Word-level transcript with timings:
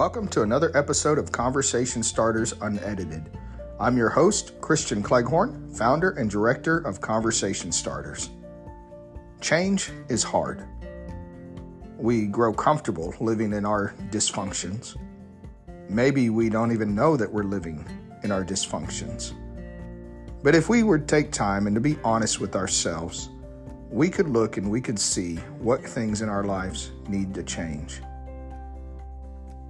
Welcome 0.00 0.28
to 0.28 0.40
another 0.40 0.74
episode 0.74 1.18
of 1.18 1.30
Conversation 1.30 2.02
Starters 2.02 2.54
Unedited. 2.62 3.36
I'm 3.78 3.98
your 3.98 4.08
host, 4.08 4.58
Christian 4.62 5.02
Cleghorn, 5.02 5.74
founder 5.74 6.12
and 6.12 6.30
director 6.30 6.78
of 6.78 7.02
Conversation 7.02 7.70
Starters. 7.70 8.30
Change 9.42 9.92
is 10.08 10.22
hard. 10.22 10.66
We 11.98 12.24
grow 12.24 12.50
comfortable 12.54 13.14
living 13.20 13.52
in 13.52 13.66
our 13.66 13.94
dysfunctions. 14.08 14.96
Maybe 15.90 16.30
we 16.30 16.48
don't 16.48 16.72
even 16.72 16.94
know 16.94 17.18
that 17.18 17.30
we're 17.30 17.42
living 17.42 17.86
in 18.24 18.32
our 18.32 18.42
dysfunctions. 18.42 19.34
But 20.42 20.54
if 20.54 20.70
we 20.70 20.82
would 20.82 21.08
take 21.08 21.30
time 21.30 21.66
and 21.66 21.74
to 21.76 21.80
be 21.82 21.98
honest 22.04 22.40
with 22.40 22.56
ourselves, 22.56 23.28
we 23.90 24.08
could 24.08 24.30
look 24.30 24.56
and 24.56 24.70
we 24.70 24.80
could 24.80 24.98
see 24.98 25.36
what 25.58 25.84
things 25.84 26.22
in 26.22 26.30
our 26.30 26.44
lives 26.44 26.90
need 27.06 27.34
to 27.34 27.42
change. 27.42 28.00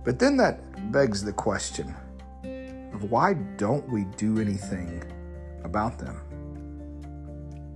But 0.04 0.18
then 0.18 0.36
that 0.38 0.92
begs 0.92 1.22
the 1.22 1.32
question 1.32 1.94
of 2.94 3.10
why 3.10 3.34
don't 3.56 3.88
we 3.88 4.04
do 4.16 4.40
anything 4.40 5.02
about 5.64 5.98
them? 5.98 6.20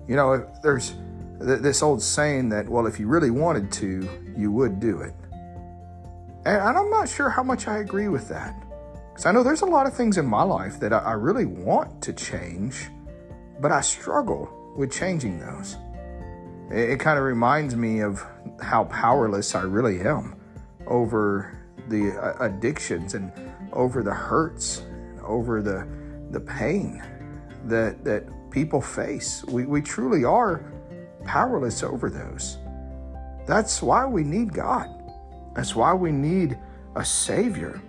You 0.09 0.17
know, 0.17 0.51
there's 0.63 0.95
this 1.39 1.83
old 1.83 2.03
saying 2.03 2.49
that, 2.51 2.69
well, 2.69 2.87
if 2.87 2.99
you 2.99 3.07
really 3.07 3.31
wanted 3.31 3.71
to, 3.73 4.09
you 4.37 4.51
would 4.53 4.81
do 4.81 5.01
it. 5.01 5.15
And 6.47 6.79
I'm 6.79 6.91
not 6.91 7.09
sure 7.09 7.31
how 7.31 7.43
much 7.43 7.69
I 7.69 7.79
agree 7.79 8.09
with 8.09 8.29
that. 8.29 8.55
Because 9.11 9.27
I 9.27 9.33
know 9.33 9.43
there's 9.43 9.63
a 9.63 9.67
lot 9.67 9.87
of 9.87 9.95
things 9.95 10.19
in 10.19 10.27
my 10.27 10.43
life 10.43 10.81
that 10.81 10.93
I 10.93 11.13
really 11.13 11.47
want 11.47 12.03
to 12.03 12.13
change, 12.13 12.89
but 13.61 13.73
I 13.73 13.81
struggle 13.81 14.51
with 14.77 14.93
changing 14.93 15.39
those. 15.39 15.77
It, 16.71 16.99
kind 16.99 17.19
of 17.19 17.25
reminds 17.25 17.77
me 17.77 18.01
of 18.01 18.25
how 18.61 18.85
powerless 18.85 19.55
I 19.55 19.63
really 19.63 20.01
am 20.01 20.35
over 20.87 21.64
the 21.89 22.13
uh, 22.13 22.45
addictions 22.45 23.15
and 23.15 23.33
over 23.73 24.03
the 24.03 24.15
hurts, 24.15 24.83
over 25.23 25.63
the 25.63 25.87
the 26.31 26.41
pain 26.41 27.03
that 27.65 28.05
that 28.05 28.25
people 28.51 28.81
face. 28.81 29.45
We 29.45 29.67
we 29.67 29.83
truly 29.83 30.25
are 30.25 30.65
powerless 31.25 31.83
over 31.83 32.11
those. 32.11 32.59
That's 33.47 33.83
why 33.83 34.07
we 34.07 34.23
need 34.23 34.53
God. 34.53 34.89
That's 35.55 35.75
why 35.75 35.93
we 35.95 36.11
need 36.11 36.59
a 36.97 37.05
savior. 37.05 37.81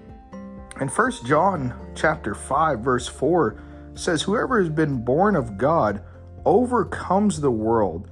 And 0.79 0.91
First 0.91 1.25
John 1.25 1.73
chapter 1.95 2.35
5 2.35 2.79
verse 2.79 3.07
4 3.07 3.61
says 3.93 4.21
whoever 4.21 4.59
has 4.59 4.69
been 4.69 5.03
born 5.03 5.35
of 5.35 5.57
God 5.57 6.03
overcomes 6.45 7.39
the 7.39 7.51
world. 7.51 8.09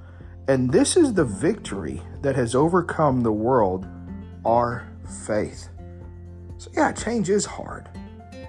And 0.48 0.70
this 0.70 0.96
is 0.96 1.14
the 1.14 1.24
victory 1.24 2.02
that 2.22 2.36
has 2.36 2.54
overcome 2.54 3.22
the 3.22 3.32
world, 3.32 3.86
our 4.44 4.86
faith. 5.26 5.68
So, 6.64 6.70
yeah, 6.72 6.92
change 6.92 7.28
is 7.28 7.44
hard, 7.44 7.90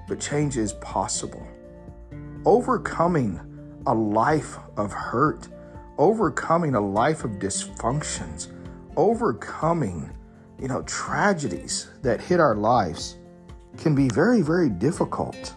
but 0.07 0.21
change 0.21 0.55
is 0.55 0.71
possible. 0.75 1.45
Overcoming 2.45 3.41
a 3.87 3.93
life 3.93 4.57
of 4.77 4.93
hurt, 4.93 5.49
overcoming 5.97 6.75
a 6.75 6.79
life 6.79 7.25
of 7.25 7.31
dysfunctions, 7.31 8.53
overcoming, 8.95 10.15
you 10.57 10.69
know, 10.69 10.81
tragedies 10.83 11.89
that 12.03 12.21
hit 12.21 12.39
our 12.39 12.55
lives 12.55 13.17
can 13.77 13.93
be 13.93 14.07
very, 14.07 14.41
very 14.41 14.69
difficult. 14.69 15.53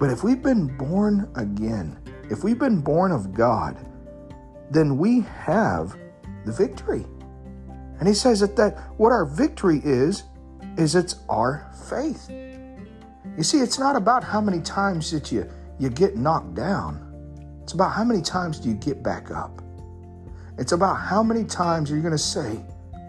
But 0.00 0.10
if 0.10 0.24
we've 0.24 0.42
been 0.42 0.76
born 0.76 1.30
again, 1.36 2.00
if 2.32 2.42
we've 2.42 2.58
been 2.58 2.80
born 2.80 3.12
of 3.12 3.32
God, 3.32 3.76
then 4.72 4.98
we 4.98 5.20
have 5.20 5.96
the 6.46 6.52
victory. 6.52 7.06
And 8.00 8.08
he 8.08 8.14
says 8.14 8.40
that, 8.40 8.56
that 8.56 8.76
what 8.96 9.12
our 9.12 9.24
victory 9.24 9.80
is, 9.84 10.24
is 10.76 10.94
it's 10.94 11.16
our 11.28 11.70
faith. 11.88 12.30
You 12.30 13.42
see, 13.42 13.58
it's 13.58 13.78
not 13.78 13.96
about 13.96 14.24
how 14.24 14.40
many 14.40 14.60
times 14.60 15.10
that 15.10 15.32
you, 15.32 15.50
you 15.78 15.88
get 15.88 16.16
knocked 16.16 16.54
down. 16.54 17.08
It's 17.62 17.72
about 17.72 17.92
how 17.92 18.04
many 18.04 18.20
times 18.20 18.58
do 18.58 18.68
you 18.68 18.74
get 18.74 19.02
back 19.02 19.30
up. 19.30 19.62
It's 20.58 20.72
about 20.72 20.96
how 20.96 21.22
many 21.22 21.44
times 21.44 21.90
you're 21.90 22.00
going 22.00 22.12
to 22.12 22.18
say, 22.18 22.64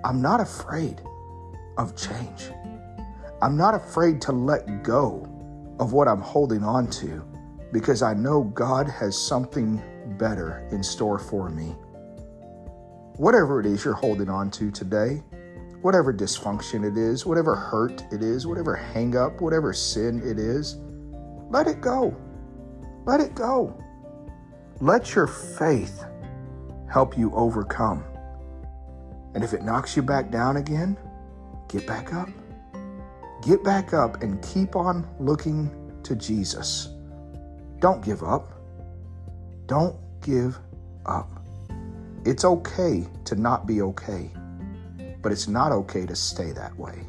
I'm 0.06 0.22
not 0.22 0.40
afraid 0.40 1.01
of 1.78 1.96
change. 1.96 2.50
I'm 3.41 3.57
not 3.57 3.75
afraid 3.75 4.22
to 4.22 4.31
let 4.31 4.84
go 4.84 5.28
of 5.80 5.91
what 5.91 6.07
I'm 6.07 6.22
holding 6.22 6.63
on 6.63 6.88
to 6.91 7.25
because 7.74 8.01
I 8.01 8.13
know 8.13 8.44
God 8.44 8.88
has 8.88 9.18
something 9.19 9.81
better 10.18 10.68
in 10.72 10.84
store 10.84 11.19
for 11.19 11.50
me. 11.50 11.75
Whatever 13.18 13.59
it 13.59 13.66
is 13.66 13.84
you're 13.84 13.94
holding 13.94 14.30
on 14.30 14.50
to 14.51 14.72
today, 14.72 15.24
whatever 15.83 16.13
dysfunction 16.13 16.89
it 16.89 16.97
is, 16.97 17.25
whatever 17.25 17.55
hurt 17.55 18.05
it 18.11 18.23
is, 18.23 18.47
whatever 18.47 18.73
hang 18.73 19.17
up, 19.17 19.41
whatever 19.41 19.73
sin 19.73 20.21
it 20.25 20.39
is, 20.39 20.77
let 21.49 21.67
it 21.67 21.81
go. 21.81 22.16
Let 23.05 23.19
it 23.19 23.35
go. 23.35 23.77
Let 24.79 25.13
your 25.13 25.27
faith 25.27 26.05
help 26.89 27.17
you 27.17 27.33
overcome. 27.35 28.05
And 29.35 29.44
if 29.44 29.53
it 29.53 29.63
knocks 29.63 29.97
you 29.97 30.01
back 30.01 30.31
down 30.31 30.55
again, 30.55 30.97
get 31.67 31.85
back 31.85 32.13
up. 32.13 32.29
Get 33.41 33.61
back 33.61 33.94
up 33.94 34.23
and 34.23 34.41
keep 34.41 34.77
on 34.77 35.05
looking 35.19 35.69
to 36.03 36.15
Jesus. 36.15 36.89
Don't 37.79 38.03
give 38.03 38.23
up. 38.23 38.53
Don't 39.65 39.97
give 40.21 40.57
up. 41.05 41.29
It's 42.25 42.45
okay 42.45 43.05
to 43.25 43.35
not 43.35 43.67
be 43.67 43.81
okay, 43.81 44.31
but 45.23 45.31
it's 45.31 45.47
not 45.47 45.72
okay 45.72 46.06
to 46.06 46.16
stay 46.16 46.51
that 46.51 46.78
way. 46.78 47.07